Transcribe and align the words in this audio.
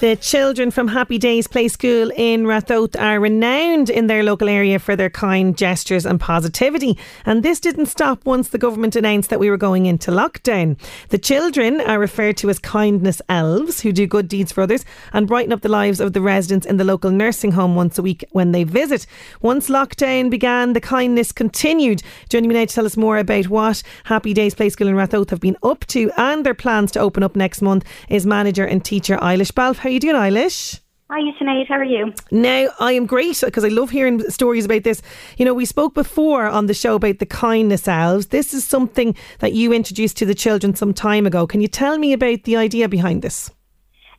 The 0.00 0.14
children 0.14 0.70
from 0.70 0.86
Happy 0.86 1.18
Days 1.18 1.48
Play 1.48 1.66
School 1.66 2.12
in 2.14 2.44
Ratoath 2.44 2.94
are 3.00 3.18
renowned 3.18 3.90
in 3.90 4.06
their 4.06 4.22
local 4.22 4.48
area 4.48 4.78
for 4.78 4.94
their 4.94 5.10
kind 5.10 5.58
gestures 5.58 6.06
and 6.06 6.20
positivity. 6.20 6.96
And 7.26 7.42
this 7.42 7.58
didn't 7.58 7.86
stop 7.86 8.24
once 8.24 8.50
the 8.50 8.58
government 8.58 8.94
announced 8.94 9.28
that 9.30 9.40
we 9.40 9.50
were 9.50 9.56
going 9.56 9.86
into 9.86 10.12
lockdown. 10.12 10.78
The 11.08 11.18
children 11.18 11.80
are 11.80 11.98
referred 11.98 12.36
to 12.36 12.48
as 12.48 12.60
kindness 12.60 13.20
elves 13.28 13.80
who 13.80 13.90
do 13.90 14.06
good 14.06 14.28
deeds 14.28 14.52
for 14.52 14.62
others 14.62 14.84
and 15.12 15.26
brighten 15.26 15.52
up 15.52 15.62
the 15.62 15.68
lives 15.68 15.98
of 15.98 16.12
the 16.12 16.20
residents 16.20 16.64
in 16.64 16.76
the 16.76 16.84
local 16.84 17.10
nursing 17.10 17.50
home 17.50 17.74
once 17.74 17.98
a 17.98 18.02
week 18.02 18.24
when 18.30 18.52
they 18.52 18.62
visit. 18.62 19.04
Once 19.42 19.68
lockdown 19.68 20.30
began, 20.30 20.74
the 20.74 20.80
kindness 20.80 21.32
continued. 21.32 22.04
Joining 22.28 22.50
me 22.50 22.54
now 22.54 22.66
to 22.66 22.72
tell 22.72 22.86
us 22.86 22.96
more 22.96 23.18
about 23.18 23.48
what 23.48 23.82
Happy 24.04 24.32
Days 24.32 24.54
Play 24.54 24.68
School 24.68 24.86
in 24.86 24.94
Ratoath 24.94 25.30
have 25.30 25.40
been 25.40 25.56
up 25.64 25.84
to 25.86 26.12
and 26.16 26.46
their 26.46 26.54
plans 26.54 26.92
to 26.92 27.00
open 27.00 27.24
up 27.24 27.34
next 27.34 27.60
month 27.62 27.84
is 28.08 28.24
manager 28.24 28.64
and 28.64 28.84
teacher 28.84 29.16
Eilish 29.16 29.50
Balfe. 29.50 29.87
How 29.88 29.90
are 29.90 29.94
you 29.94 30.00
doing, 30.00 30.16
Eilish? 30.16 30.80
Hi, 31.08 31.20
Sinead. 31.40 31.66
How 31.66 31.76
are 31.76 31.82
you? 31.82 32.12
Now, 32.30 32.68
I 32.78 32.92
am 32.92 33.06
great 33.06 33.40
because 33.40 33.64
I 33.64 33.68
love 33.68 33.88
hearing 33.88 34.20
stories 34.28 34.66
about 34.66 34.82
this. 34.82 35.00
You 35.38 35.46
know, 35.46 35.54
we 35.54 35.64
spoke 35.64 35.94
before 35.94 36.44
on 36.44 36.66
the 36.66 36.74
show 36.74 36.96
about 36.96 37.20
the 37.20 37.24
kindness 37.24 37.88
elves. 37.88 38.26
This 38.26 38.52
is 38.52 38.66
something 38.66 39.16
that 39.38 39.54
you 39.54 39.72
introduced 39.72 40.18
to 40.18 40.26
the 40.26 40.34
children 40.34 40.74
some 40.74 40.92
time 40.92 41.26
ago. 41.26 41.46
Can 41.46 41.62
you 41.62 41.68
tell 41.68 41.96
me 41.96 42.12
about 42.12 42.42
the 42.42 42.54
idea 42.54 42.86
behind 42.86 43.22
this? 43.22 43.50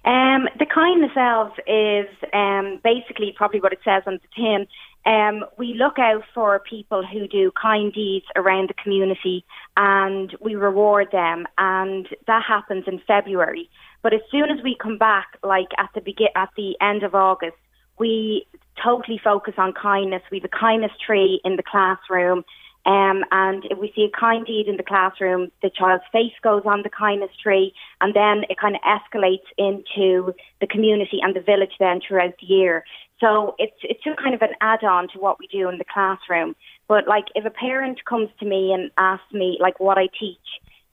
Um, 0.06 0.48
the 0.58 0.66
kindness 0.66 1.12
elves 1.16 1.54
is 1.68 2.08
um, 2.34 2.80
basically 2.84 3.32
probably 3.38 3.60
what 3.60 3.72
it 3.72 3.80
says 3.86 4.02
on 4.08 4.18
the 4.24 4.30
tin. 4.36 4.66
Um, 5.06 5.46
we 5.60 5.76
look 5.76 6.00
out 6.00 6.24
for 6.34 6.60
people 6.68 7.06
who 7.06 7.28
do 7.28 7.52
kind 7.62 7.94
deeds 7.94 8.26
around 8.36 8.70
the 8.70 8.82
community 8.82 9.46
and 9.78 10.36
we 10.42 10.56
reward 10.56 11.10
them, 11.12 11.46
and 11.60 12.08
that 12.26 12.42
happens 12.44 12.86
in 12.88 13.00
February. 13.06 13.70
But 14.02 14.14
as 14.14 14.22
soon 14.32 14.50
as 14.50 14.64
we 14.64 14.76
come 14.82 14.98
back, 14.98 15.38
like 15.44 15.68
at 15.78 15.90
the 15.94 16.02
begin 16.02 16.30
at 16.36 16.50
the 16.56 16.76
end 16.82 17.04
of 17.04 17.16
August, 17.16 17.58
we 17.98 18.46
totally 18.84 19.20
focus 19.22 19.56
on 19.58 19.74
kindness. 19.74 20.22
We 20.32 20.40
have 20.40 20.50
a 20.52 20.58
kindness 20.58 20.92
tree 21.06 21.42
in 21.44 21.58
the 21.58 21.64
classroom. 21.64 22.46
Um, 22.86 23.26
and 23.32 23.66
if 23.70 23.78
we 23.78 23.92
see 23.94 24.06
a 24.06 24.18
kind 24.18 24.46
deed 24.46 24.68
in 24.68 24.78
the 24.78 24.84
classroom, 24.84 25.50
the 25.62 25.70
child's 25.70 26.06
face 26.14 26.34
goes 26.42 26.64
on 26.66 26.82
the 26.82 26.90
kindness 26.90 27.32
tree, 27.44 27.74
and 28.00 28.16
then 28.16 28.46
it 28.50 28.58
kind 28.58 28.76
of 28.76 28.82
escalates 28.82 29.46
into 29.58 30.34
the 30.62 30.68
community 30.68 31.20
and 31.22 31.36
the 31.36 31.42
village 31.42 31.74
then 31.80 32.00
throughout 32.00 32.34
the 32.40 32.48
year. 32.48 32.86
So 33.20 33.56
it's 33.60 33.76
it's 33.84 34.02
just 34.02 34.18
kind 34.18 34.34
of 34.34 34.42
an 34.42 34.56
add-on 34.62 35.10
to 35.10 35.20
what 35.20 35.40
we 35.40 35.48
do 35.48 35.68
in 35.68 35.78
the 35.78 35.84
classroom. 35.94 36.56
But 36.88 37.06
like, 37.06 37.26
if 37.36 37.46
a 37.46 37.50
parent 37.50 38.00
comes 38.06 38.30
to 38.40 38.46
me 38.46 38.72
and 38.72 38.92
asks 38.98 39.34
me 39.34 39.58
like 39.60 39.80
what 39.82 39.98
I 39.98 40.08
teach 40.18 40.38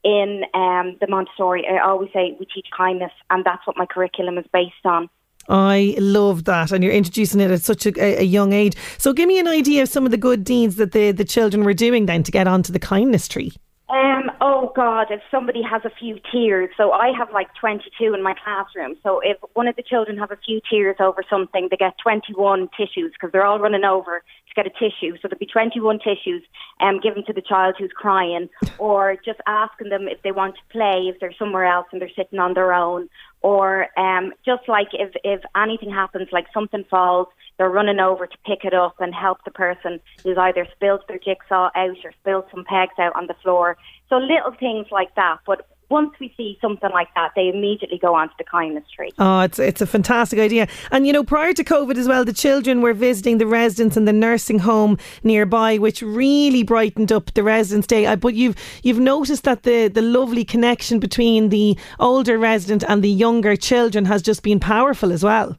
in 0.06 0.44
um, 0.54 0.96
the 1.00 1.08
Montessori, 1.08 1.66
I 1.68 1.84
always 1.84 2.10
say 2.12 2.36
we 2.38 2.46
teach 2.46 2.68
kindness, 2.76 3.10
and 3.28 3.44
that's 3.44 3.66
what 3.66 3.76
my 3.76 3.86
curriculum 3.86 4.38
is 4.38 4.44
based 4.52 4.84
on. 4.84 5.10
I 5.48 5.96
love 5.98 6.44
that, 6.44 6.70
and 6.70 6.82
you're 6.82 6.92
introducing 6.92 7.40
it 7.40 7.50
at 7.50 7.62
such 7.62 7.86
a, 7.86 8.20
a, 8.20 8.22
young 8.22 8.52
age. 8.52 8.76
So, 8.98 9.12
give 9.12 9.26
me 9.28 9.40
an 9.40 9.48
idea 9.48 9.82
of 9.82 9.88
some 9.88 10.04
of 10.04 10.12
the 10.12 10.16
good 10.16 10.44
deeds 10.44 10.76
that 10.76 10.92
the, 10.92 11.10
the 11.10 11.24
children 11.24 11.64
were 11.64 11.74
doing 11.74 12.06
then 12.06 12.22
to 12.22 12.32
get 12.32 12.46
onto 12.46 12.72
the 12.72 12.78
kindness 12.78 13.26
tree. 13.26 13.52
Um, 13.88 14.32
oh 14.40 14.72
God, 14.74 15.06
if 15.10 15.20
somebody 15.30 15.62
has 15.62 15.82
a 15.84 15.90
few 15.90 16.18
tears, 16.32 16.70
so 16.76 16.90
I 16.90 17.12
have 17.16 17.32
like 17.32 17.48
22 17.60 18.14
in 18.14 18.22
my 18.22 18.34
classroom. 18.42 18.96
So 19.04 19.20
if 19.22 19.36
one 19.54 19.68
of 19.68 19.76
the 19.76 19.82
children 19.82 20.18
have 20.18 20.32
a 20.32 20.36
few 20.36 20.60
tears 20.68 20.96
over 20.98 21.22
something, 21.30 21.68
they 21.70 21.76
get 21.76 21.94
21 22.02 22.68
tissues 22.76 23.12
because 23.12 23.30
they're 23.30 23.46
all 23.46 23.60
running 23.60 23.84
over 23.84 24.24
get 24.56 24.66
a 24.66 24.70
tissue. 24.70 25.16
So 25.16 25.28
there'll 25.28 25.38
be 25.38 25.46
21 25.46 26.00
tissues 26.00 26.42
um, 26.80 27.00
given 27.00 27.24
to 27.26 27.32
the 27.32 27.42
child 27.42 27.76
who's 27.78 27.92
crying, 27.94 28.48
or 28.78 29.16
just 29.24 29.38
asking 29.46 29.90
them 29.90 30.08
if 30.08 30.22
they 30.22 30.32
want 30.32 30.56
to 30.56 30.62
play, 30.72 31.12
if 31.12 31.20
they're 31.20 31.34
somewhere 31.38 31.66
else 31.66 31.86
and 31.92 32.00
they're 32.00 32.10
sitting 32.16 32.38
on 32.38 32.54
their 32.54 32.72
own, 32.72 33.08
or 33.42 33.86
um, 33.98 34.32
just 34.44 34.68
like 34.68 34.88
if 34.92 35.14
if 35.22 35.42
anything 35.56 35.90
happens, 35.90 36.28
like 36.32 36.46
something 36.52 36.84
falls, 36.90 37.28
they're 37.58 37.70
running 37.70 38.00
over 38.00 38.26
to 38.26 38.36
pick 38.44 38.64
it 38.64 38.74
up 38.74 38.96
and 38.98 39.14
help 39.14 39.44
the 39.44 39.50
person 39.50 40.00
who's 40.24 40.38
either 40.38 40.66
spilled 40.74 41.02
their 41.08 41.18
jigsaw 41.18 41.70
out 41.74 41.96
or 42.04 42.12
spilled 42.20 42.44
some 42.50 42.64
pegs 42.64 42.98
out 42.98 43.14
on 43.14 43.26
the 43.26 43.36
floor. 43.42 43.76
So 44.08 44.16
little 44.16 44.54
things 44.58 44.86
like 44.90 45.14
that. 45.16 45.38
But 45.46 45.68
once 45.88 46.10
we 46.20 46.32
see 46.36 46.58
something 46.60 46.90
like 46.90 47.08
that, 47.14 47.32
they 47.36 47.48
immediately 47.48 47.98
go 47.98 48.14
onto 48.14 48.34
the 48.38 48.44
kindness 48.44 48.84
tree. 48.94 49.10
Oh, 49.18 49.40
it's 49.40 49.58
it's 49.58 49.80
a 49.80 49.86
fantastic 49.86 50.38
idea. 50.38 50.66
And 50.90 51.06
you 51.06 51.12
know, 51.12 51.24
prior 51.24 51.52
to 51.52 51.64
COVID 51.64 51.96
as 51.96 52.08
well, 52.08 52.24
the 52.24 52.32
children 52.32 52.80
were 52.80 52.92
visiting 52.92 53.38
the 53.38 53.46
residents 53.46 53.96
in 53.96 54.04
the 54.04 54.12
nursing 54.12 54.58
home 54.60 54.98
nearby, 55.22 55.78
which 55.78 56.02
really 56.02 56.62
brightened 56.62 57.12
up 57.12 57.32
the 57.34 57.42
residents' 57.42 57.86
day. 57.86 58.06
Uh, 58.06 58.16
but 58.16 58.34
you've 58.34 58.56
you've 58.82 58.98
noticed 58.98 59.44
that 59.44 59.62
the 59.62 59.88
the 59.88 60.02
lovely 60.02 60.44
connection 60.44 60.98
between 60.98 61.50
the 61.50 61.76
older 62.00 62.38
resident 62.38 62.84
and 62.88 63.02
the 63.02 63.10
younger 63.10 63.56
children 63.56 64.06
has 64.06 64.22
just 64.22 64.42
been 64.42 64.60
powerful 64.60 65.12
as 65.12 65.22
well. 65.22 65.56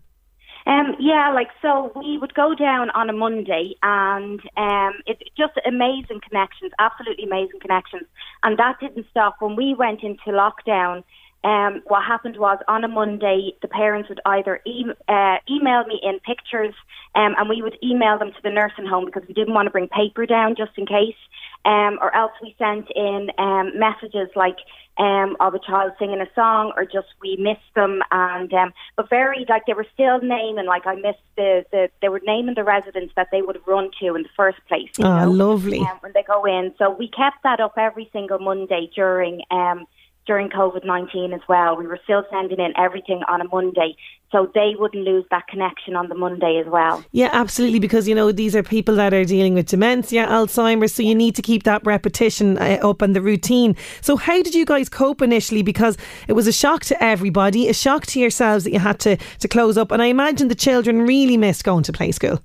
Um, 0.68 0.98
yeah, 1.00 1.32
like 1.34 1.48
so 1.62 1.94
we 1.96 2.18
would 2.18 2.34
go 2.34 2.54
down 2.54 2.90
on 2.90 3.10
a 3.10 3.14
Monday 3.14 3.76
and 3.84 4.42
um, 4.58 4.96
it's 5.06 5.22
just 5.38 5.54
amazing 5.66 6.20
connections, 6.28 6.74
absolutely 6.78 7.24
amazing 7.24 7.62
connections. 7.62 8.04
And 8.44 8.60
that 8.60 8.76
didn't 8.82 9.06
stop 9.10 9.38
when 9.40 9.56
we 9.56 9.74
went 9.74 10.04
into 10.04 10.26
lockdown. 10.28 11.06
Um, 11.44 11.82
what 11.86 12.04
happened 12.04 12.38
was 12.38 12.58
on 12.68 12.84
a 12.84 12.88
Monday, 12.88 13.54
the 13.62 13.68
parents 13.68 14.10
would 14.10 14.20
either 14.26 14.60
e- 14.66 14.86
uh, 15.08 15.38
email 15.50 15.86
me 15.86 16.00
in 16.02 16.20
pictures, 16.20 16.74
um, 17.16 17.36
and 17.38 17.48
we 17.48 17.62
would 17.62 17.78
email 17.84 18.18
them 18.18 18.32
to 18.32 18.42
the 18.44 18.50
nursing 18.50 18.86
home 18.86 19.06
because 19.06 19.24
we 19.28 19.34
didn't 19.34 19.54
want 19.54 19.68
to 19.68 19.72
bring 19.72 19.88
paper 19.88 20.26
down 20.26 20.56
just 20.56 20.72
in 20.78 20.86
case, 20.86 21.16
um, 21.64 22.00
or 22.02 22.14
else 22.16 22.32
we 22.42 22.56
sent 22.58 22.88
in 22.96 23.30
um, 23.38 23.72
messages 23.78 24.30
like 24.36 24.58
um, 24.98 25.38
of 25.40 25.54
a 25.54 25.60
child 25.60 25.92
singing 26.00 26.22
a 26.22 26.28
song, 26.34 26.74
or 26.76 26.84
just 26.84 27.08
we 27.22 27.38
missed 27.38 27.74
them, 27.76 28.02
and 28.12 28.52
um, 28.54 28.74
but 28.96 29.08
very 29.10 29.46
like 29.48 29.62
they 29.68 29.74
were 29.74 29.86
still 29.94 30.20
naming 30.22 30.66
like 30.66 30.88
I 30.88 30.96
missed 30.96 31.20
the, 31.36 31.64
the 31.72 31.90
they 32.02 32.10
were 32.10 32.22
naming 32.26 32.56
the 32.56 32.64
residents 32.64 33.14
that 33.16 33.28
they 33.32 33.44
would 33.44 33.60
run 33.68 33.92
to 34.02 34.16
in 34.16 34.24
the 34.24 34.30
first 34.36 34.58
place. 34.68 34.90
You 34.98 35.06
Oh, 35.06 35.20
know, 35.26 35.32
lovely. 35.32 35.80
when 36.02 36.14
they 36.14 36.24
go 36.24 36.46
in. 36.46 36.74
So 36.80 36.90
we 36.90 37.08
kept 37.10 37.44
that 37.44 37.60
up 37.60 37.74
every 37.78 38.10
single 38.12 38.40
Monday 38.40 38.90
during 38.96 39.44
um, 39.52 39.86
during 40.28 40.50
COVID 40.50 40.86
nineteen 40.86 41.34
as 41.34 41.42
well. 41.48 41.76
We 41.76 41.88
were 41.88 42.00
still 42.04 42.24
sending 42.30 42.60
in 42.60 42.74
everything 42.78 43.22
on 43.28 43.42
a 43.42 43.48
Monday, 43.48 43.96
so 44.32 44.52
they 44.54 44.74
wouldn't 44.78 45.04
lose 45.04 45.26
that 45.32 45.48
connection 45.48 45.96
on 45.96 46.10
the 46.10 46.16
Monday 46.16 46.62
as 46.64 46.70
well. 46.70 47.04
Yeah, 47.12 47.30
absolutely. 47.32 47.80
Because 47.80 48.08
you 48.08 48.14
know 48.14 48.32
these 48.32 48.56
are 48.56 48.62
people 48.62 48.96
that 48.96 49.14
are 49.14 49.24
dealing 49.24 49.54
with 49.54 49.68
dementia, 49.68 50.28
Alzheimer's, 50.28 50.94
so 50.94 51.02
you 51.02 51.16
need 51.16 51.36
to 51.36 51.42
keep 51.42 51.64
that 51.64 51.86
repetition 51.86 52.58
uh, 52.58 52.78
up 52.84 53.02
and 53.02 53.16
the 53.16 53.22
routine. 53.22 53.76
So, 54.02 54.18
how 54.18 54.42
did 54.44 54.54
you 54.54 54.66
guys 54.66 54.90
cope 54.90 55.22
initially? 55.22 55.64
Because 55.64 55.98
it 56.28 56.34
was 56.34 56.46
a 56.46 56.54
shock 56.54 56.84
to 56.86 57.04
everybody, 57.04 57.70
a 57.70 57.74
shock 57.74 58.06
to 58.08 58.20
yourselves 58.20 58.66
that 58.66 58.74
you 58.74 58.80
had 58.80 59.00
to 59.00 59.18
to 59.40 59.48
close 59.48 59.78
up, 59.78 59.92
and 59.92 60.02
I 60.02 60.08
imagine 60.08 60.50
the 60.50 60.56
children 60.56 61.02
really 61.08 61.38
missed 61.38 61.64
going 61.64 61.84
to 61.84 61.94
play 61.94 62.12
school. 62.12 62.40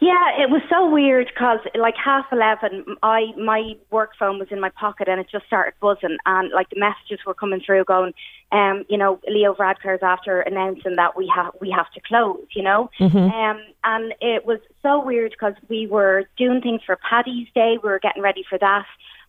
Yeah, 0.00 0.42
it 0.42 0.50
was 0.50 0.60
so 0.68 0.90
weird 0.90 1.28
because 1.28 1.60
like 1.74 1.94
half 2.02 2.26
eleven, 2.32 2.96
I 3.02 3.32
my 3.38 3.74
work 3.90 4.10
phone 4.18 4.38
was 4.38 4.48
in 4.50 4.60
my 4.60 4.70
pocket 4.70 5.08
and 5.08 5.20
it 5.20 5.28
just 5.30 5.46
started 5.46 5.74
buzzing, 5.80 6.18
and 6.26 6.50
like 6.52 6.70
the 6.70 6.80
messages 6.80 7.24
were 7.24 7.34
coming 7.34 7.60
through, 7.64 7.84
going, 7.84 8.12
um, 8.50 8.84
you 8.88 8.98
know, 8.98 9.20
Leo 9.28 9.54
Varadkar's 9.54 10.02
after 10.02 10.40
announcing 10.40 10.96
that 10.96 11.16
we 11.16 11.30
have 11.34 11.52
we 11.60 11.70
have 11.70 11.90
to 11.92 12.00
close, 12.00 12.44
you 12.54 12.62
know, 12.62 12.90
um, 13.00 13.60
and 13.84 14.14
it 14.20 14.44
was 14.44 14.58
so 14.82 15.02
weird 15.04 15.30
because 15.30 15.54
we 15.68 15.86
were 15.86 16.24
doing 16.36 16.60
things 16.60 16.80
for 16.84 16.96
Paddy's 16.96 17.48
Day, 17.54 17.78
we 17.82 17.88
were 17.88 18.00
getting 18.00 18.22
ready 18.22 18.44
for 18.48 18.58
that. 18.58 18.86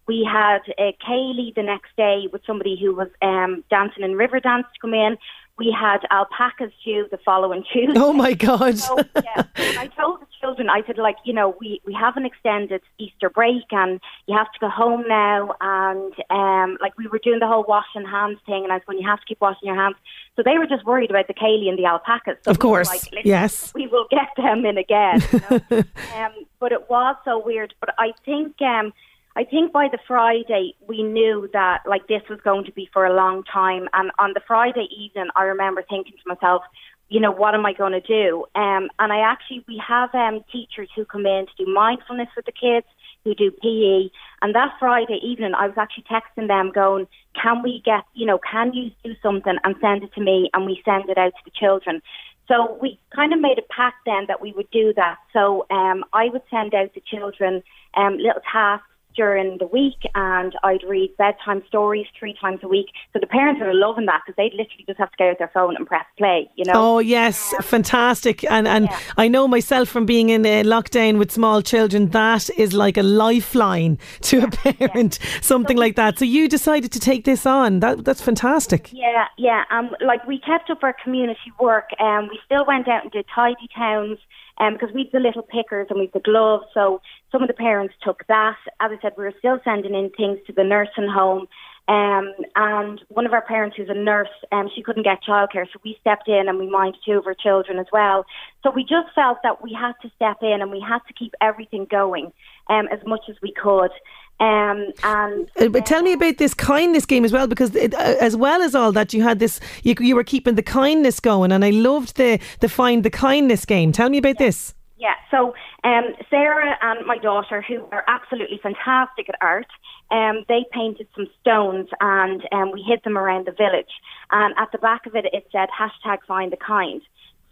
We 0.08 0.28
had 0.32 0.60
a 0.78 0.96
céilí 1.08 1.56
the 1.56 1.64
next 1.64 1.96
day 1.98 2.28
with 2.32 2.42
somebody 2.46 2.78
who 2.80 2.94
was 2.94 3.08
um, 3.24 3.64
dancing 3.72 4.04
in 4.04 4.12
Riverdance 4.12 4.72
to 4.74 4.80
come 4.80 4.94
in. 4.94 5.18
We 5.58 5.76
had 5.78 6.00
alpacas 6.12 6.72
due 6.84 7.08
the 7.10 7.18
following 7.24 7.64
Tuesday. 7.72 7.98
Oh 7.98 8.12
my 8.12 8.34
God. 8.34 8.78
So, 8.78 8.98
yeah, 9.16 9.44
I 9.56 9.90
told 9.98 10.20
the 10.20 10.26
children, 10.42 10.70
I 10.70 10.82
said, 10.86 10.98
like, 10.98 11.16
you 11.24 11.34
know, 11.34 11.56
we, 11.62 11.82
we 11.86 11.94
have 11.94 12.18
an 12.18 12.26
extended 12.26 12.82
Easter 13.00 13.30
break 13.30 13.64
and 13.72 14.02
you 14.28 14.38
have 14.38 14.52
to 14.52 14.60
go 14.60 14.70
home 14.70 15.06
now. 15.08 15.56
And, 15.62 16.14
um, 16.30 16.78
like, 16.82 16.98
we 16.98 17.08
were 17.08 17.20
doing 17.20 17.40
the 17.40 17.48
whole 17.48 17.64
washing 17.68 18.06
hands 18.06 18.40
thing. 18.46 18.64
And 18.64 18.72
I 18.72 18.76
was 18.76 18.84
going, 18.86 19.00
you 19.00 19.08
have 19.08 19.22
to 19.22 19.26
keep 19.26 19.40
washing 19.40 19.68
your 19.68 19.76
hands. 19.76 19.96
So 20.36 20.44
they 20.44 20.58
were 20.58 20.68
just 20.68 20.86
worried 20.86 21.10
about 21.10 21.28
the 21.28 21.34
céilí 21.34 21.70
and 21.70 21.80
the 21.80 21.86
alpacas. 21.86 22.38
So 22.44 22.52
of 22.52 22.58
we 22.58 22.62
course. 22.62 22.90
like, 22.90 23.26
yes. 23.26 23.74
We 23.74 23.88
will 23.88 24.08
get 24.10 24.30
them 24.36 24.66
in 24.66 24.78
again. 24.78 25.24
You 25.32 25.40
know? 25.40 25.78
um, 26.16 26.34
but 26.60 26.74
it 26.74 26.90
was 26.90 27.16
so 27.24 27.42
weird. 27.44 27.74
But 27.80 27.96
I 27.98 28.12
think, 28.26 28.62
um, 28.62 28.92
I 29.38 29.44
think 29.44 29.74
by 29.74 29.90
the 29.92 30.00
Friday 30.08 30.76
we 30.88 31.04
knew 31.04 31.50
that 31.52 31.82
like 31.86 32.08
this 32.08 32.22
was 32.30 32.40
going 32.42 32.64
to 32.66 32.72
be 32.72 32.90
for 32.94 33.06
a 33.06 33.14
long 33.14 33.44
time. 33.44 33.90
And 33.92 34.12
on 34.18 34.32
the 34.34 34.40
Friday 34.48 34.88
evening, 34.98 35.28
I 35.36 35.44
remember 35.44 35.84
thinking 35.90 36.14
to 36.14 36.34
myself, 36.34 36.64
you 37.10 37.20
know, 37.20 37.32
what 37.32 37.54
am 37.54 37.66
I 37.66 37.74
going 37.74 37.92
to 37.92 38.00
do? 38.00 38.46
Um, 38.56 38.90
and 38.98 39.12
I 39.12 39.20
actually 39.20 39.66
we 39.68 39.82
have 39.86 40.16
um, 40.16 40.40
teachers 40.52 40.90
who 40.96 41.04
come 41.04 41.26
in 41.26 41.48
to 41.48 41.66
do 41.66 41.72
mindfulness 41.72 42.30
with 42.36 42.46
the 42.46 42.54
kids, 42.54 42.88
who 43.26 43.36
do 43.36 43.52
PE. 43.52 44.10
And 44.42 44.56
that 44.56 44.74
Friday 44.80 45.20
evening, 45.22 45.54
I 45.54 45.68
was 45.68 45.78
actually 45.78 46.06
texting 46.10 46.48
them, 46.48 46.72
going, 46.74 47.06
"Can 47.40 47.62
we 47.62 47.82
get, 47.84 48.06
you 48.14 48.26
know, 48.26 48.40
can 48.40 48.74
you 48.74 48.92
do 49.04 49.16
something 49.22 49.58
and 49.66 49.76
send 49.82 50.04
it 50.04 50.14
to 50.14 50.22
me, 50.22 50.50
and 50.54 50.66
we 50.66 50.82
send 50.86 51.10
it 51.10 51.18
out 51.18 51.34
to 51.34 51.44
the 51.44 51.52
children." 51.52 52.02
So 52.48 52.78
we 52.82 53.00
kind 53.14 53.34
of 53.34 53.42
made 53.42 53.60
a 53.60 53.74
pact 53.74 53.98
then 54.06 54.26
that 54.28 54.42
we 54.42 54.54
would 54.54 54.70
do 54.72 54.94
that. 54.96 55.18
So 55.34 55.66
um, 55.72 56.06
I 56.14 56.30
would 56.30 56.44
send 56.50 56.74
out 56.74 56.94
the 56.94 57.02
children 57.02 57.64
um, 57.96 58.18
little 58.18 58.42
tasks 58.52 58.88
during 59.16 59.58
the 59.60 59.68
week 59.68 59.98
and 60.14 60.54
I'd 60.64 60.84
read 60.88 61.16
bedtime 61.18 61.64
stories 61.68 62.08
three 62.20 62.36
times 62.40 62.60
a 62.64 62.68
week. 62.68 62.88
So 63.14 63.20
the 63.20 63.28
parents 63.28 63.62
are 63.62 63.74
loving 63.74 64.06
that 64.08 64.22
because 64.26 64.36
they'd 64.38 64.56
literally 64.56 64.86
just 64.88 65.00
have 65.00 65.12
to 65.12 65.18
get 65.18 65.30
out 65.30 65.38
their 65.40 65.52
phone 65.54 65.76
and 65.76 65.88
press 65.88 66.06
play, 66.18 66.50
you 66.56 66.66
know. 66.66 66.74
Oh 66.76 67.00
yes, 67.00 67.54
fantastic! 67.62 68.44
And 68.50 68.68
and 68.68 68.86
Yeah. 68.86 69.00
I 69.18 69.28
know 69.28 69.48
myself 69.48 69.90
from 69.90 70.06
being 70.06 70.30
in 70.30 70.46
a 70.46 70.64
lockdown 70.64 71.18
with 71.18 71.32
small 71.32 71.62
children, 71.62 72.10
that 72.10 72.50
is 72.58 72.74
like 72.74 72.98
a 72.98 73.04
lifeline 73.04 73.98
to 74.22 74.44
a 74.44 74.48
parent, 74.50 75.20
something 75.42 75.78
like 75.78 75.96
that. 75.96 76.20
So 76.20 76.26
you 76.26 76.48
decided 76.48 76.92
to 76.92 77.00
take 77.00 77.24
this 77.26 77.46
on. 77.46 77.80
That 77.80 78.06
that's 78.06 78.22
fantastic. 78.22 78.90
Yeah, 78.92 79.26
yeah. 79.38 79.64
Um, 79.72 79.90
like 80.02 80.26
we 80.28 80.40
kept 80.40 80.70
up 80.70 80.84
our 80.84 80.96
community 81.04 81.52
work. 81.60 81.90
Um, 82.00 82.28
we 82.30 82.40
still 82.46 82.66
went 82.66 82.88
out 82.88 83.04
and 83.04 83.12
did 83.12 83.26
tidy 83.34 83.68
towns. 83.76 84.20
Um, 84.58 84.74
because 84.74 84.90
we've 84.96 85.12
the 85.12 85.20
little 85.20 85.42
pickers 85.42 85.88
and 85.90 86.00
we've 86.00 86.12
the 86.14 86.20
gloves. 86.22 86.66
So 86.74 87.02
some 87.32 87.42
of 87.42 87.48
the 87.48 87.54
parents 87.54 87.94
took 88.02 88.26
that. 88.28 88.58
As 88.80 88.92
I 88.92 88.98
said, 89.02 89.14
we 89.18 89.26
were 89.26 89.34
still 89.40 89.60
sending 89.64 89.94
in 89.94 90.12
things 90.12 90.40
to 90.48 90.54
the 90.54 90.64
nursing 90.64 91.10
home. 91.10 91.48
Um, 91.88 92.34
and 92.56 93.00
one 93.10 93.28
of 93.28 93.34
our 93.34 93.44
parents 93.44 93.78
who's 93.78 93.90
a 93.90 93.94
nurse, 93.94 94.30
um, 94.52 94.70
she 94.74 94.82
couldn't 94.82 95.04
get 95.04 95.20
childcare, 95.24 95.66
so 95.72 95.80
we 95.84 95.96
stepped 96.02 96.28
in 96.28 96.48
and 96.48 96.58
we 96.58 96.68
minded 96.68 97.00
two 97.06 97.20
of 97.20 97.26
her 97.26 97.36
children 97.36 97.78
as 97.78 97.86
well. 97.94 98.26
So 98.64 98.72
we 98.72 98.82
just 98.82 99.14
felt 99.14 99.38
that 99.44 99.62
we 99.62 99.72
had 99.72 99.94
to 100.02 100.10
step 100.16 100.38
in 100.42 100.62
and 100.62 100.72
we 100.72 100.80
had 100.80 101.00
to 101.08 101.14
keep 101.14 101.34
everything 101.42 101.86
going 101.86 102.34
um, 102.68 102.88
as 102.92 103.00
much 103.06 103.22
as 103.30 103.36
we 103.44 103.52
could. 103.52 103.92
Um, 104.40 104.92
and 105.04 105.50
Uh, 105.60 105.70
But 105.70 105.86
tell 105.86 106.02
me 106.02 106.14
about 106.14 106.38
this 106.38 106.54
kindness 106.56 107.06
game 107.06 107.24
as 107.24 107.32
well, 107.32 107.48
because 107.48 107.76
it, 107.76 107.94
uh, 107.94 108.16
as 108.20 108.36
well 108.36 108.64
as 108.64 108.74
all 108.74 108.92
that, 108.92 109.14
you 109.14 109.22
had 109.22 109.40
this. 109.40 109.60
You, 109.84 109.94
you 110.00 110.16
were 110.16 110.26
keeping 110.26 110.56
the 110.56 110.64
kindness 110.64 111.20
going, 111.20 111.52
and 111.52 111.64
I 111.64 111.70
loved 111.70 112.18
the 112.18 112.40
the 112.60 112.68
find 112.68 113.04
the 113.04 113.12
kindness 113.12 113.64
game. 113.66 113.92
Tell 113.92 114.10
me 114.10 114.18
about 114.18 114.38
this. 114.38 114.74
Yeah, 114.98 115.16
so 115.30 115.54
um, 115.84 116.16
Sarah 116.30 116.78
and 116.82 117.06
my 117.06 117.18
daughter, 117.18 117.62
who 117.62 117.86
are 117.92 118.04
absolutely 118.08 118.60
fantastic 118.64 119.30
at 119.30 119.36
art, 119.42 119.68
um, 120.12 120.46
they 120.48 120.66
painted 120.72 121.08
some 121.16 121.28
stones 121.42 121.88
and 122.00 122.42
um, 122.52 122.72
we 122.72 122.82
hid 122.82 123.02
them 123.04 123.18
around 123.18 123.48
the 123.48 123.52
village. 123.52 123.92
And 124.32 124.54
at 124.58 124.72
the 124.72 124.78
back 124.78 125.06
of 125.06 125.16
it, 125.16 125.26
it 125.34 125.48
said 125.52 125.70
hashtag 125.70 126.20
find 126.28 126.52
the 126.52 126.58
kind. 126.58 127.02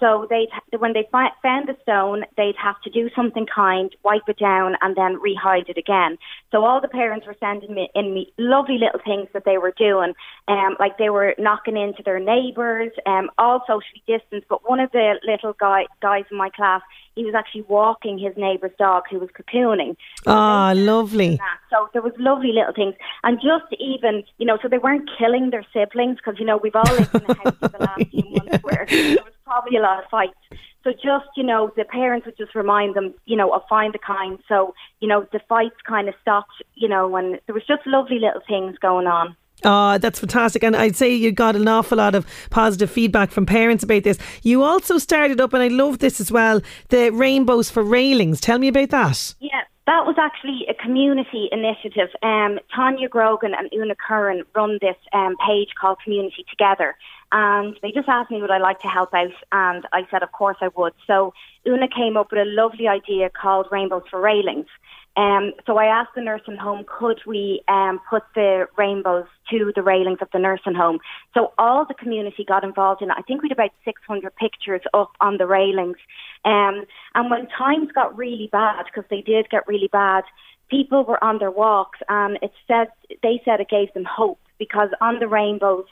So 0.03 0.27
they'd 0.29 0.49
when 0.77 0.91
they 0.91 1.07
found 1.11 1.69
the 1.69 1.77
stone, 1.81 2.25
they'd 2.35 2.57
have 2.61 2.75
to 2.81 2.89
do 2.89 3.09
something 3.15 3.45
kind, 3.45 3.89
wipe 4.03 4.27
it 4.27 4.37
down, 4.37 4.75
and 4.81 4.97
then 4.97 5.17
rehide 5.17 5.69
it 5.69 5.77
again. 5.77 6.17
So 6.51 6.65
all 6.65 6.81
the 6.81 6.89
parents 6.89 7.25
were 7.25 7.37
sending 7.39 7.73
me 7.73 7.89
in 7.95 8.13
me 8.13 8.33
lovely 8.37 8.77
little 8.77 8.99
things 9.05 9.29
that 9.33 9.45
they 9.45 9.57
were 9.57 9.73
doing, 9.77 10.13
um, 10.49 10.75
like 10.77 10.97
they 10.97 11.09
were 11.09 11.35
knocking 11.39 11.77
into 11.77 12.03
their 12.03 12.19
neighbours, 12.19 12.91
um, 13.05 13.29
all 13.37 13.61
socially 13.65 14.03
distanced. 14.05 14.49
But 14.49 14.69
one 14.69 14.81
of 14.81 14.91
the 14.91 15.13
little 15.25 15.53
guy, 15.57 15.85
guys 16.01 16.25
in 16.29 16.35
my 16.35 16.49
class, 16.49 16.81
he 17.15 17.23
was 17.23 17.33
actually 17.33 17.61
walking 17.61 18.17
his 18.17 18.35
neighbour's 18.35 18.75
dog 18.77 19.03
who 19.09 19.19
was 19.19 19.29
cocooning. 19.29 19.95
Ah, 20.27 20.73
lovely. 20.75 21.39
So 21.69 21.87
there 21.93 22.01
was 22.01 22.13
lovely 22.17 22.51
little 22.51 22.73
things, 22.73 22.95
and 23.23 23.39
just 23.39 23.71
even 23.79 24.23
you 24.37 24.45
know, 24.45 24.57
so 24.61 24.67
they 24.67 24.79
weren't 24.79 25.09
killing 25.17 25.51
their 25.51 25.65
siblings 25.71 26.17
because 26.17 26.39
you 26.39 26.45
know 26.45 26.57
we've 26.57 26.75
all 26.75 26.93
lived 26.93 27.15
in 27.15 27.23
a 27.25 27.35
house 27.35 27.55
for 27.57 27.67
the 27.69 27.79
last 27.79 28.03
few 28.09 28.23
months 28.31 28.63
where 28.63 28.85
there 28.89 29.23
was 29.23 29.32
probably 29.45 29.77
a 29.77 29.81
lot 29.81 30.03
of 30.03 30.09
fights. 30.09 30.37
So 30.83 30.91
just 30.91 31.27
you 31.37 31.43
know, 31.43 31.71
the 31.75 31.85
parents 31.85 32.25
would 32.25 32.37
just 32.37 32.55
remind 32.55 32.95
them, 32.95 33.13
you 33.25 33.37
know, 33.37 33.51
of 33.53 33.61
find 33.69 33.93
the 33.93 33.99
kind. 33.99 34.39
So 34.47 34.73
you 34.99 35.07
know, 35.07 35.27
the 35.31 35.39
fights 35.47 35.75
kind 35.87 36.09
of 36.09 36.15
stopped, 36.21 36.63
you 36.75 36.89
know, 36.89 37.15
and 37.15 37.39
there 37.45 37.55
was 37.55 37.65
just 37.65 37.85
lovely 37.85 38.19
little 38.19 38.41
things 38.47 38.77
going 38.79 39.07
on. 39.07 39.35
Ah, 39.65 39.97
that's 39.97 40.19
fantastic. 40.19 40.63
And 40.63 40.75
I'd 40.75 40.95
say 40.95 41.13
you 41.13 41.31
got 41.31 41.55
an 41.55 41.67
awful 41.67 41.97
lot 41.97 42.15
of 42.15 42.27
positive 42.49 42.91
feedback 42.91 43.31
from 43.31 43.45
parents 43.45 43.83
about 43.83 44.03
this. 44.03 44.17
You 44.41 44.63
also 44.63 44.97
started 44.97 45.39
up, 45.39 45.53
and 45.53 45.63
I 45.63 45.69
love 45.69 45.99
this 45.99 46.19
as 46.19 46.31
well, 46.31 46.61
the 46.89 47.11
Rainbows 47.11 47.69
for 47.69 47.81
Railings. 47.83 48.41
Tell 48.41 48.59
me 48.59 48.67
about 48.67 48.89
that. 48.89 49.33
Yeah, 49.39 49.61
that 49.85 50.05
was 50.05 50.15
actually 50.17 50.65
a 50.69 50.73
community 50.73 51.49
initiative. 51.51 52.09
Um, 52.21 52.59
Tanya 52.75 53.07
Grogan 53.07 53.53
and 53.57 53.69
Una 53.73 53.95
Curran 53.95 54.43
run 54.55 54.79
this 54.81 54.97
um, 55.13 55.35
page 55.45 55.69
called 55.79 55.97
Community 56.03 56.45
Together. 56.49 56.95
And 57.33 57.75
they 57.81 57.91
just 57.91 58.07
asked 58.07 58.29
me 58.29 58.41
would 58.41 58.51
I 58.51 58.59
like 58.59 58.79
to 58.81 58.87
help 58.87 59.13
out, 59.13 59.33
and 59.51 59.87
I 59.91 60.07
said, 60.11 60.21
of 60.21 60.31
course 60.31 60.57
I 60.61 60.69
would. 60.75 60.93
So 61.07 61.33
Una 61.67 61.87
came 61.87 62.15
up 62.15 62.31
with 62.31 62.39
a 62.39 62.45
lovely 62.45 62.87
idea 62.87 63.29
called 63.29 63.67
Rainbows 63.71 64.03
for 64.09 64.21
Railings. 64.21 64.67
Um, 65.15 65.53
so 65.65 65.77
I 65.77 65.85
asked 65.85 66.15
the 66.15 66.21
nursing 66.21 66.57
home, 66.57 66.85
could 66.87 67.21
we 67.25 67.61
um, 67.67 67.99
put 68.09 68.23
the 68.33 68.67
rainbows 68.77 69.25
to 69.51 69.71
the 69.75 69.83
railings 69.83 70.19
of 70.21 70.29
the 70.31 70.39
nursing 70.39 70.73
home? 70.73 70.99
So 71.33 71.53
all 71.57 71.85
the 71.85 71.93
community 71.93 72.43
got 72.43 72.63
involved 72.63 73.01
in 73.01 73.09
it. 73.09 73.15
I 73.17 73.21
think 73.23 73.41
we 73.41 73.49
had 73.49 73.57
about 73.57 73.71
600 73.85 74.35
pictures 74.35 74.81
up 74.93 75.11
on 75.21 75.37
the 75.37 75.45
railings. 75.45 75.97
Um, 76.45 76.85
and 77.13 77.29
when 77.29 77.47
times 77.47 77.89
got 77.93 78.17
really 78.17 78.49
bad, 78.51 78.85
because 78.85 79.07
they 79.09 79.21
did 79.21 79.49
get 79.49 79.67
really 79.67 79.89
bad, 79.91 80.23
people 80.69 81.03
were 81.03 81.23
on 81.23 81.37
their 81.37 81.51
walks, 81.51 81.99
and 82.09 82.39
it 82.41 82.51
said 82.67 82.87
they 83.21 83.41
said 83.45 83.59
it 83.59 83.69
gave 83.69 83.93
them 83.93 84.05
hope 84.05 84.39
because 84.57 84.89
on 85.01 85.19
the 85.19 85.27
rainbows 85.27 85.85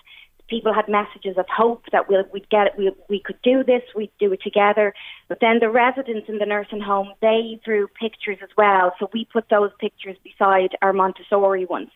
people 0.52 0.74
had 0.74 0.88
messages 0.90 1.38
of 1.38 1.46
hope 1.48 1.84
that 1.94 2.10
we'll, 2.10 2.26
we'd 2.34 2.50
get 2.50 2.68
it, 2.68 2.74
we, 2.78 2.92
we 3.10 3.20
could 3.20 3.42
do 3.42 3.64
this, 3.64 3.82
we'd 3.96 4.12
do 4.20 4.32
it 4.34 4.42
together. 4.44 4.94
But 5.30 5.40
then 5.40 5.60
the 5.60 5.70
residents 5.70 6.28
in 6.28 6.38
the 6.38 6.46
nursing 6.46 6.82
home, 6.82 7.14
they 7.22 7.60
drew 7.64 7.88
pictures 7.88 8.38
as 8.44 8.50
well. 8.58 8.94
So 9.00 9.10
we 9.14 9.26
put 9.26 9.50
those 9.50 9.72
pictures 9.80 10.18
beside 10.24 10.78
our 10.82 10.92
Montessori 10.92 11.66
ones. 11.66 11.90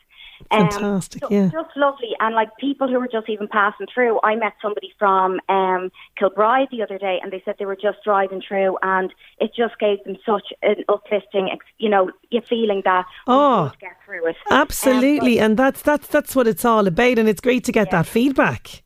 Um, 0.52 0.70
Fantastic, 0.70 1.22
so 1.24 1.30
yeah. 1.32 1.50
Just 1.52 1.76
lovely. 1.76 2.12
And 2.20 2.36
like 2.36 2.50
people 2.60 2.88
who 2.88 3.00
were 3.00 3.08
just 3.08 3.30
even 3.30 3.48
passing 3.48 3.88
through, 3.94 4.20
I 4.24 4.36
met 4.36 4.54
somebody 4.62 4.94
from 5.00 5.40
um, 5.50 5.92
Kilbride 6.18 6.68
the 6.72 6.84
other 6.84 6.98
day 6.98 7.20
and 7.22 7.32
they 7.32 7.42
said 7.46 7.56
they 7.60 7.66
were 7.66 7.76
just 7.76 8.04
driving 8.04 8.42
through 8.46 8.78
and 8.82 9.14
it 9.40 9.52
just 9.56 9.78
gave 9.80 10.04
them 10.04 10.18
such 10.26 10.54
an 10.62 10.84
uplifting, 10.90 11.50
you 11.78 11.90
know, 11.90 12.12
a 12.34 12.42
feeling 12.42 12.82
that 12.86 13.06
Oh. 13.28 13.72
we 13.74 13.78
get 13.88 13.98
through 14.06 14.28
it. 14.28 14.36
Absolutely, 14.52 15.40
Um, 15.40 15.46
and 15.46 15.58
that's 15.58 15.82
that's 15.82 16.08
that's 16.08 16.36
what 16.36 16.48
it's 16.48 16.66
all 16.66 16.88
about, 16.88 17.18
and 17.18 17.28
it's 17.30 17.42
great 17.42 17.64
to 17.66 17.72
get 17.72 17.92
that 17.92 18.06
feedback. 18.06 18.84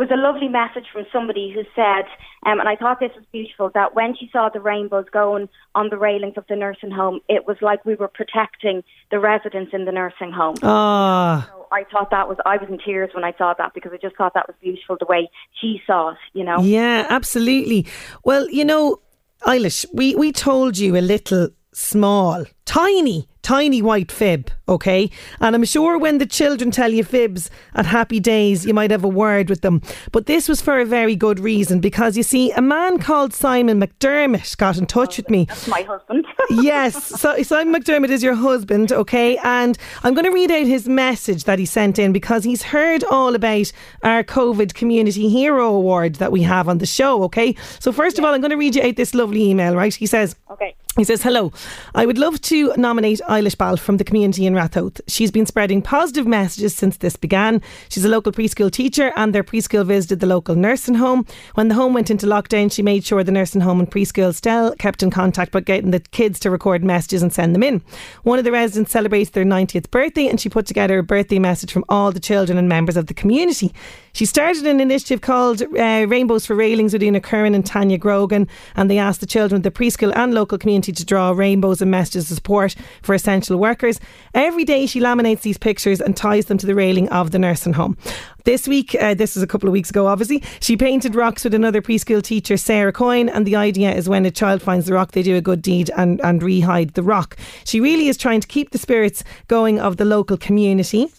Was 0.00 0.08
a 0.10 0.16
lovely 0.16 0.48
message 0.48 0.86
from 0.90 1.04
somebody 1.12 1.52
who 1.54 1.62
said, 1.76 2.04
um, 2.46 2.58
and 2.58 2.66
I 2.66 2.74
thought 2.74 3.00
this 3.00 3.10
was 3.14 3.26
beautiful, 3.30 3.70
that 3.74 3.94
when 3.94 4.16
she 4.18 4.30
saw 4.32 4.48
the 4.48 4.58
rainbows 4.58 5.04
going 5.12 5.50
on 5.74 5.90
the 5.90 5.98
railings 5.98 6.38
of 6.38 6.44
the 6.48 6.56
nursing 6.56 6.90
home, 6.90 7.20
it 7.28 7.46
was 7.46 7.58
like 7.60 7.84
we 7.84 7.96
were 7.96 8.08
protecting 8.08 8.82
the 9.10 9.18
residents 9.20 9.72
in 9.74 9.84
the 9.84 9.92
nursing 9.92 10.32
home. 10.32 10.56
Ah, 10.62 11.46
So 11.50 11.66
I 11.70 11.84
thought 11.92 12.08
that 12.12 12.28
was, 12.30 12.38
I 12.46 12.56
was 12.56 12.70
in 12.70 12.78
tears 12.78 13.10
when 13.12 13.24
I 13.24 13.34
saw 13.36 13.52
that 13.58 13.74
because 13.74 13.92
I 13.92 13.98
just 13.98 14.16
thought 14.16 14.32
that 14.32 14.48
was 14.48 14.56
beautiful 14.62 14.96
the 14.98 15.04
way 15.04 15.28
she 15.60 15.82
saw 15.86 16.12
it, 16.12 16.18
you 16.32 16.44
know? 16.44 16.62
yeah, 16.62 17.06
absolutely. 17.10 17.86
Well, 18.24 18.48
you 18.48 18.64
know, 18.64 19.00
Eilish, 19.42 19.84
we 19.92 20.14
we 20.14 20.32
told 20.32 20.78
you 20.78 20.96
a 20.96 21.04
little 21.14 21.50
small, 21.72 22.44
tiny, 22.64 23.28
tiny 23.42 23.82
white 23.82 24.12
fib, 24.12 24.50
okay? 24.68 25.10
And 25.40 25.56
I'm 25.56 25.64
sure 25.64 25.98
when 25.98 26.18
the 26.18 26.26
children 26.26 26.70
tell 26.70 26.92
you 26.92 27.02
fibs 27.02 27.50
at 27.74 27.86
happy 27.86 28.20
days, 28.20 28.64
you 28.64 28.74
might 28.74 28.90
have 28.90 29.02
a 29.02 29.08
word 29.08 29.48
with 29.48 29.62
them. 29.62 29.82
But 30.12 30.26
this 30.26 30.48
was 30.48 30.60
for 30.60 30.78
a 30.78 30.84
very 30.84 31.16
good 31.16 31.40
reason 31.40 31.80
because 31.80 32.16
you 32.16 32.22
see, 32.22 32.52
a 32.52 32.60
man 32.60 32.98
called 32.98 33.32
Simon 33.32 33.80
McDermott 33.80 34.56
got 34.56 34.78
in 34.78 34.86
touch 34.86 35.16
with 35.16 35.30
me. 35.30 35.46
That's 35.46 35.68
my 35.68 35.82
husband. 35.82 36.26
yes, 36.50 37.20
so 37.20 37.42
Simon 37.42 37.74
McDermott 37.74 38.10
is 38.10 38.22
your 38.22 38.34
husband, 38.34 38.92
okay? 38.92 39.36
And 39.38 39.76
I'm 40.02 40.14
going 40.14 40.26
to 40.26 40.32
read 40.32 40.50
out 40.50 40.66
his 40.66 40.88
message 40.88 41.44
that 41.44 41.58
he 41.58 41.66
sent 41.66 41.98
in 41.98 42.12
because 42.12 42.44
he's 42.44 42.62
heard 42.62 43.04
all 43.04 43.34
about 43.34 43.72
our 44.02 44.22
COVID 44.22 44.74
Community 44.74 45.28
Hero 45.28 45.74
Award 45.74 46.16
that 46.16 46.30
we 46.30 46.42
have 46.42 46.68
on 46.68 46.78
the 46.78 46.86
show, 46.86 47.22
okay? 47.24 47.54
So, 47.78 47.90
first 47.90 48.18
of 48.18 48.24
all, 48.24 48.34
I'm 48.34 48.40
going 48.40 48.50
to 48.50 48.56
read 48.56 48.76
you 48.76 48.82
out 48.82 48.96
this 48.96 49.14
lovely 49.14 49.42
email, 49.50 49.74
right? 49.74 49.94
He 49.94 50.06
says, 50.06 50.36
okay. 50.50 50.76
He 50.96 51.04
says, 51.04 51.22
Hello, 51.22 51.52
I 51.94 52.04
would 52.04 52.18
love 52.18 52.40
to 52.42 52.74
nominate 52.76 53.20
Eilish 53.28 53.56
Balfe 53.56 53.78
from 53.78 53.98
the 53.98 54.04
community 54.04 54.44
in 54.44 54.54
Ratoath. 54.54 55.00
She's 55.06 55.30
been 55.30 55.46
spreading 55.46 55.82
positive 55.82 56.26
messages 56.26 56.74
since 56.74 56.96
this 56.96 57.14
began. 57.14 57.62
She's 57.88 58.04
a 58.04 58.08
local 58.08 58.32
preschool 58.32 58.72
teacher, 58.72 59.12
and 59.14 59.32
their 59.32 59.44
preschool 59.44 59.86
visited 59.86 60.18
the 60.18 60.26
local 60.26 60.56
nursing 60.56 60.96
home. 60.96 61.26
When 61.54 61.68
the 61.68 61.76
home 61.76 61.94
went 61.94 62.10
into 62.10 62.26
lockdown, 62.26 62.72
she 62.72 62.82
made 62.82 63.04
sure 63.04 63.22
the 63.22 63.30
nursing 63.30 63.60
home 63.60 63.78
and 63.78 63.88
preschool 63.88 64.34
still 64.34 64.74
kept 64.80 65.04
in 65.04 65.12
contact 65.12 65.52
by 65.52 65.60
getting 65.60 65.92
the 65.92 66.00
kids 66.00 66.40
to 66.40 66.50
record 66.50 66.82
messages 66.82 67.22
and 67.22 67.32
send 67.32 67.54
them 67.54 67.62
in. 67.62 67.82
One 68.24 68.40
of 68.40 68.44
the 68.44 68.52
residents 68.52 68.90
celebrates 68.90 69.30
their 69.30 69.44
90th 69.44 69.92
birthday, 69.92 70.26
and 70.26 70.40
she 70.40 70.48
put 70.48 70.66
together 70.66 70.98
a 70.98 71.04
birthday 71.04 71.38
message 71.38 71.72
from 71.72 71.84
all 71.88 72.10
the 72.10 72.18
children 72.18 72.58
and 72.58 72.68
members 72.68 72.96
of 72.96 73.06
the 73.06 73.14
community. 73.14 73.72
She 74.12 74.26
started 74.26 74.66
an 74.66 74.80
initiative 74.80 75.20
called 75.20 75.62
uh, 75.62 76.06
Rainbows 76.08 76.44
for 76.44 76.56
Railings 76.56 76.92
with 76.92 77.02
Una 77.04 77.20
Curran 77.20 77.54
and 77.54 77.64
Tanya 77.64 77.96
Grogan, 77.96 78.48
and 78.74 78.90
they 78.90 78.98
asked 78.98 79.20
the 79.20 79.26
children 79.26 79.58
of 79.58 79.62
the 79.62 79.70
preschool 79.70 80.12
and 80.16 80.34
local 80.34 80.58
community 80.58 80.89
to 80.96 81.04
draw 81.04 81.30
rainbows 81.30 81.80
and 81.80 81.90
messages 81.90 82.30
of 82.30 82.36
support 82.36 82.74
for 83.02 83.14
essential 83.14 83.58
workers. 83.58 84.00
Every 84.34 84.64
day 84.64 84.86
she 84.86 85.00
laminates 85.00 85.42
these 85.42 85.58
pictures 85.58 86.00
and 86.00 86.16
ties 86.16 86.46
them 86.46 86.58
to 86.58 86.66
the 86.66 86.74
railing 86.74 87.08
of 87.10 87.30
the 87.30 87.38
nursing 87.38 87.72
home. 87.72 87.96
This 88.44 88.66
week, 88.66 88.96
uh, 89.00 89.14
this 89.14 89.36
is 89.36 89.42
a 89.42 89.46
couple 89.46 89.68
of 89.68 89.72
weeks 89.72 89.90
ago, 89.90 90.06
obviously, 90.06 90.42
she 90.60 90.76
painted 90.76 91.14
rocks 91.14 91.44
with 91.44 91.54
another 91.54 91.82
preschool 91.82 92.22
teacher, 92.22 92.56
Sarah 92.56 92.92
Coyne, 92.92 93.28
and 93.28 93.46
the 93.46 93.56
idea 93.56 93.92
is 93.92 94.08
when 94.08 94.24
a 94.24 94.30
child 94.30 94.62
finds 94.62 94.86
the 94.86 94.94
rock, 94.94 95.12
they 95.12 95.22
do 95.22 95.36
a 95.36 95.40
good 95.40 95.62
deed 95.62 95.90
and, 95.96 96.20
and 96.22 96.40
rehide 96.40 96.94
the 96.94 97.02
rock. 97.02 97.36
She 97.64 97.80
really 97.80 98.08
is 98.08 98.16
trying 98.16 98.40
to 98.40 98.48
keep 98.48 98.70
the 98.70 98.78
spirits 98.78 99.24
going 99.48 99.78
of 99.78 99.98
the 99.98 100.04
local 100.04 100.36
community. 100.36 101.10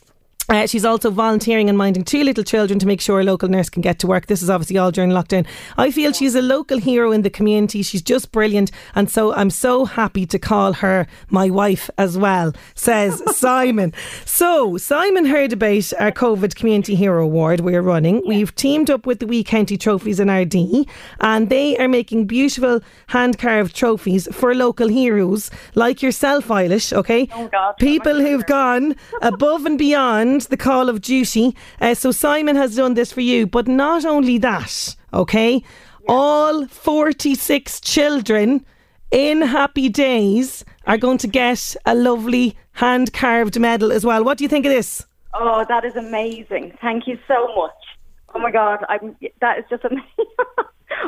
Uh, 0.49 0.65
she's 0.67 0.83
also 0.83 1.09
volunteering 1.09 1.69
and 1.69 1.77
minding 1.77 2.03
two 2.03 2.23
little 2.23 2.43
children 2.43 2.79
to 2.79 2.85
make 2.85 2.99
sure 2.99 3.19
a 3.19 3.23
local 3.23 3.47
nurse 3.47 3.69
can 3.69 3.81
get 3.81 3.99
to 3.99 4.07
work. 4.07 4.25
This 4.25 4.41
is 4.41 4.49
obviously 4.49 4.77
all 4.77 4.91
during 4.91 5.11
lockdown. 5.11 5.45
I 5.77 5.91
feel 5.91 6.11
she's 6.11 6.35
a 6.35 6.41
local 6.41 6.77
hero 6.77 7.11
in 7.11 7.21
the 7.21 7.29
community. 7.29 7.83
She's 7.83 8.01
just 8.01 8.31
brilliant. 8.31 8.71
And 8.95 9.09
so 9.09 9.33
I'm 9.33 9.49
so 9.49 9.85
happy 9.85 10.25
to 10.25 10.39
call 10.39 10.73
her 10.73 11.07
my 11.29 11.49
wife 11.49 11.89
as 11.97 12.17
well, 12.17 12.53
says 12.75 13.21
Simon. 13.37 13.93
So 14.25 14.77
Simon 14.77 15.25
heard 15.25 15.53
about 15.53 15.93
our 15.99 16.11
COVID 16.11 16.55
Community 16.55 16.95
Hero 16.95 17.23
Award 17.23 17.61
we're 17.61 17.81
running. 17.81 18.21
We've 18.25 18.53
teamed 18.55 18.89
up 18.89 19.05
with 19.05 19.19
the 19.19 19.27
Wee 19.27 19.43
County 19.43 19.77
Trophies 19.77 20.19
in 20.19 20.27
Ardee 20.27 20.87
and 21.19 21.49
they 21.49 21.77
are 21.77 21.87
making 21.87 22.25
beautiful 22.25 22.81
hand 23.07 23.37
carved 23.37 23.75
trophies 23.75 24.27
for 24.33 24.53
local 24.55 24.87
heroes 24.87 25.51
like 25.75 26.01
yourself, 26.01 26.47
Eilish, 26.47 26.91
okay? 26.93 27.27
Oh 27.33 27.47
God. 27.47 27.77
People 27.77 28.19
who've 28.19 28.45
gone 28.45 28.95
above 29.21 29.65
and 29.65 29.77
beyond 29.77 30.30
the 30.39 30.57
call 30.57 30.89
of 30.89 31.01
duty. 31.01 31.55
Uh, 31.79 31.93
so 31.93 32.11
Simon 32.11 32.55
has 32.55 32.75
done 32.75 32.93
this 32.93 33.11
for 33.11 33.21
you, 33.21 33.47
but 33.47 33.67
not 33.67 34.05
only 34.05 34.37
that, 34.39 34.95
okay? 35.13 35.63
All 36.07 36.67
46 36.67 37.79
children 37.81 38.65
in 39.11 39.41
Happy 39.41 39.89
Days 39.89 40.65
are 40.87 40.97
going 40.97 41.17
to 41.19 41.27
get 41.27 41.75
a 41.85 41.93
lovely 41.93 42.57
hand 42.73 43.13
carved 43.13 43.59
medal 43.59 43.91
as 43.91 44.05
well. 44.05 44.23
What 44.23 44.37
do 44.37 44.43
you 44.43 44.49
think 44.49 44.65
of 44.65 44.71
this? 44.71 45.05
Oh, 45.33 45.65
that 45.67 45.85
is 45.85 45.95
amazing. 45.95 46.77
Thank 46.81 47.07
you 47.07 47.17
so 47.27 47.53
much. 47.55 47.71
Oh 48.33 48.39
my 48.39 48.51
God, 48.51 48.85
I'm, 48.89 49.15
that 49.41 49.59
is 49.59 49.65
just 49.69 49.83
amazing. 49.89 50.05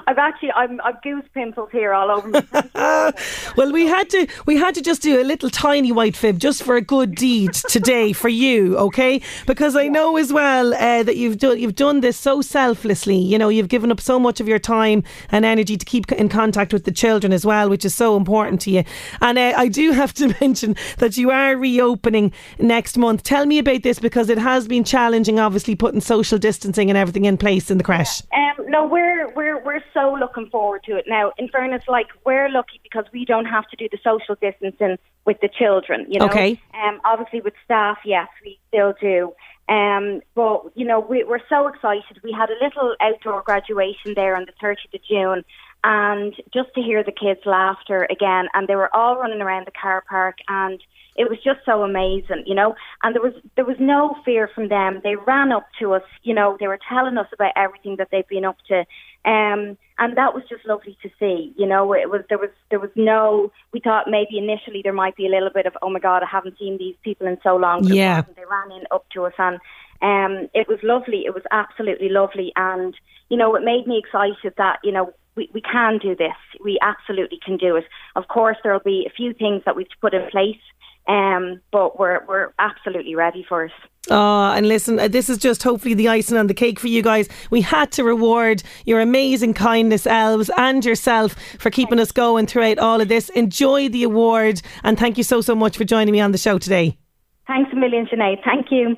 I've 0.08 0.18
actually, 0.18 0.52
I'm, 0.52 0.80
I've 0.84 1.02
goose 1.02 1.26
pimples 1.34 1.70
here 1.72 1.94
all 1.94 2.12
over 2.12 2.28
me. 2.28 2.40
well, 3.56 3.72
we 3.72 3.88
had 3.88 4.10
to, 4.12 4.28
we 4.46 4.58
had 4.58 4.76
to 4.76 4.82
just 4.82 5.02
do 5.02 5.22
a 5.22 5.24
little 5.24 5.50
tiny 5.50 5.92
white 5.92 6.16
fib 6.16 6.40
just 6.40 6.64
for 6.64 6.76
a 6.76 6.82
good 6.82 7.16
deed 7.16 7.54
today 7.54 8.14
for 8.14 8.30
you, 8.30 8.78
okay? 8.78 9.22
Because 9.48 9.76
I 9.76 9.88
know 9.88 10.18
as 10.18 10.32
well 10.32 10.74
uh, 10.74 11.04
that 11.04 11.18
you've 11.18 11.38
done, 11.38 11.60
you've 11.60 11.76
done 11.76 12.02
this 12.02 12.18
so 12.18 12.42
selflessly. 12.42 13.18
You 13.18 13.38
know, 13.38 13.50
you've 13.50 13.70
given 13.70 13.92
up 13.92 14.02
so 14.02 14.20
much 14.20 14.40
of 14.40 14.48
your 14.48 14.60
time 14.60 15.04
and 15.30 15.46
energy 15.46 15.78
to 15.78 15.86
keep 15.86 16.12
in 16.12 16.30
contact 16.30 16.74
with 16.74 16.86
the 16.86 16.92
children 16.92 17.34
as 17.34 17.46
well, 17.46 17.70
which 17.70 17.86
is 17.86 17.96
so 17.96 18.18
important 18.18 18.62
to 18.62 18.72
you. 18.72 18.84
And 19.22 19.38
uh, 19.38 19.54
I 19.56 19.68
do 19.68 19.92
have 19.92 20.14
to 20.16 20.36
mention 20.42 20.76
that 20.98 21.18
you 21.18 21.32
are 21.32 21.56
reopening 21.56 22.32
next 22.60 22.98
month. 22.98 23.24
Tell 23.24 23.46
me 23.46 23.60
about 23.60 23.84
this 23.84 24.00
because 24.00 24.30
it 24.30 24.38
has 24.38 24.68
been 24.68 24.84
challenging, 24.84 25.40
obviously, 25.40 25.76
putting 25.76 26.02
social 26.02 26.38
distancing 26.38 26.90
and 26.90 26.98
everything 26.98 27.26
in 27.26 27.38
place 27.38 27.70
in 27.72 27.78
the 27.78 27.84
crèche. 27.84 28.24
Um, 28.60 28.70
no, 28.70 28.86
we're 28.86 29.34
we're 29.34 29.64
we're 29.64 29.84
so 29.94 30.16
looking 30.20 30.50
forward 30.50 30.84
to 30.86 30.96
it. 30.98 31.06
Now, 31.08 31.32
in 31.38 31.48
fairness, 31.50 31.84
like 31.88 32.08
we're 32.26 32.50
lucky 32.50 32.80
because 32.84 33.06
we 33.14 33.26
don't 33.26 33.46
have 33.46 33.68
to 33.70 33.76
do 33.76 33.88
the 33.92 33.98
social 34.04 34.36
distancing 34.42 34.98
with 35.26 35.40
the 35.42 35.50
children. 35.50 36.06
You 36.10 36.20
know, 36.20 36.26
Okay. 36.26 36.60
Um, 36.74 37.00
obviously 37.06 37.42
with 37.42 37.54
staff, 37.66 37.98
yes, 38.06 38.28
we 38.44 38.60
still 38.70 38.94
do. 39.00 39.34
Um, 39.70 40.22
but 40.36 40.64
you 40.76 40.86
know, 40.86 41.00
we, 41.00 41.24
we're 41.24 41.40
so 41.48 41.68
excited. 41.68 42.20
We 42.24 42.32
had 42.32 42.50
a 42.50 42.64
little 42.64 42.96
outdoor 43.00 43.42
graduation 43.44 44.14
there 44.16 44.36
on 44.36 44.46
the 44.46 44.54
30th 44.62 44.94
of 44.94 45.04
June, 45.10 45.44
and 45.84 46.34
just 46.54 46.74
to 46.76 46.82
hear 46.82 47.04
the 47.04 47.12
kids' 47.12 47.46
laughter 47.46 48.08
again, 48.10 48.48
and 48.54 48.68
they 48.68 48.76
were 48.76 48.94
all 48.96 49.18
running 49.18 49.42
around 49.42 49.68
the 49.68 49.72
car 49.72 50.04
park, 50.08 50.38
and 50.48 50.82
it 51.16 51.30
was 51.30 51.38
just 51.44 51.60
so 51.66 51.84
amazing, 51.84 52.44
you 52.46 52.56
know. 52.56 52.76
And 53.04 53.14
there 53.14 53.22
was 53.22 53.34
there 53.56 53.66
was 53.66 53.78
no 53.80 54.16
fear 54.26 54.50
from 54.54 54.70
them. 54.70 55.02
They 55.04 55.16
ran 55.16 55.52
up 55.52 55.68
to 55.80 55.94
us, 55.94 56.04
you 56.24 56.34
know. 56.34 56.58
They 56.60 56.68
were 56.68 56.80
telling 56.90 57.18
us 57.18 57.28
about 57.34 57.52
everything 57.56 57.98
that 57.98 58.10
they've 58.12 58.28
been 58.28 58.46
up 58.46 58.58
to, 58.70 58.80
um, 59.26 59.78
and 60.00 60.18
that 60.18 60.34
was 60.34 60.44
just 60.50 60.66
lovely 60.66 60.98
to 61.04 61.10
see. 61.20 61.54
You 61.58 61.68
know, 61.68 61.94
it 61.94 62.10
was 62.10 62.22
there 62.30 62.40
was 62.40 62.50
there 62.70 62.80
was 62.80 62.92
no. 62.96 63.52
We 63.74 63.80
thought 63.80 64.06
maybe 64.10 64.38
initially 64.38 64.82
there 64.84 64.94
might 64.94 65.16
be 65.16 65.28
a 65.28 65.30
little 65.30 65.52
bit 65.54 65.66
of 65.66 65.74
oh 65.82 65.90
my 65.90 66.00
god, 66.00 66.24
I 66.24 66.28
haven't 66.32 66.58
seen 66.58 66.78
these 66.78 66.96
people 67.04 67.28
in 67.28 67.38
so 67.44 67.58
long. 67.58 67.84
Yeah. 67.84 68.22
they 68.36 68.46
ran 68.50 68.72
in 68.72 68.86
up 68.92 69.06
to 69.14 69.26
us 69.26 69.34
and. 69.38 69.60
Um, 70.02 70.50
it 70.54 70.68
was 70.68 70.80
lovely. 70.84 71.24
It 71.26 71.34
was 71.34 71.44
absolutely 71.50 72.10
lovely, 72.10 72.52
and 72.58 72.94
you 73.30 73.38
know, 73.38 73.56
it 73.56 73.64
made 73.64 73.88
me 73.88 73.98
excited 74.04 74.54
that 74.58 74.80
you 74.84 74.92
know 74.92 75.14
we, 75.36 75.50
we 75.54 75.62
can 75.62 75.98
do 75.98 76.16
this. 76.16 76.36
We 76.64 76.78
absolutely 76.82 77.40
can 77.44 77.58
do 77.58 77.76
it. 77.76 77.86
Of 78.16 78.28
course, 78.28 78.58
there 78.64 78.74
will 78.74 78.80
be 78.80 79.06
a 79.08 79.14
few 79.14 79.34
things 79.34 79.64
that 79.66 79.76
we've 79.76 79.90
to 79.90 79.96
put 80.02 80.14
in 80.14 80.30
place, 80.30 80.62
um, 81.08 81.62
but 81.72 82.00
we're 82.00 82.26
we're 82.28 82.54
absolutely 82.60 83.16
ready 83.16 83.46
for 83.48 83.66
it. 83.66 83.72
Oh, 84.10 84.52
and 84.52 84.68
listen, 84.68 85.00
uh, 85.00 85.08
this 85.08 85.30
is 85.30 85.38
just 85.38 85.64
hopefully 85.64 85.94
the 85.94 86.10
icing 86.10 86.38
on 86.38 86.48
the 86.48 86.54
cake 86.54 86.78
for 86.78 86.88
you 86.88 87.02
guys. 87.02 87.30
We 87.52 87.62
had 87.62 87.92
to 87.94 88.04
reward 88.04 88.62
your 88.86 89.00
amazing 89.00 89.54
kindness, 89.54 90.06
elves, 90.06 90.52
and 90.58 90.84
yourself 90.84 91.36
for 91.58 91.70
keeping 91.70 92.00
us 92.00 92.12
going 92.12 92.48
throughout 92.48 92.80
all 92.80 93.00
of 93.00 93.08
this. 93.08 93.30
Enjoy 93.30 93.88
the 93.88 94.04
award, 94.04 94.62
and 94.84 95.00
thank 95.00 95.18
you 95.18 95.24
so, 95.24 95.40
so 95.40 95.56
much 95.56 95.78
for 95.78 95.86
joining 95.86 96.12
me 96.12 96.20
on 96.20 96.34
the 96.34 96.38
show 96.38 96.58
today. 96.58 96.98
Thanks 97.48 97.72
a 97.72 97.76
million, 97.76 98.06
Sinead. 98.08 98.44
Thank 98.44 98.68
you. 98.72 98.98